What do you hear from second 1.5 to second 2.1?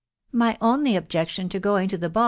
goingMto